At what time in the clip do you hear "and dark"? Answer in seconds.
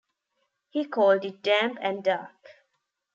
1.79-2.33